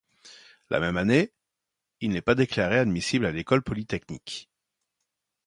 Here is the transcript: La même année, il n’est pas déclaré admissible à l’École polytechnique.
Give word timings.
La 0.71 0.79
même 0.79 0.97
année, 0.97 1.31
il 1.99 2.09
n’est 2.09 2.23
pas 2.23 2.33
déclaré 2.33 2.79
admissible 2.79 3.27
à 3.27 3.31
l’École 3.31 3.61
polytechnique. 3.61 4.49